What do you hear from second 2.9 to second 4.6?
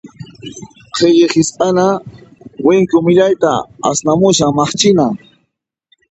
millayta asnamushan,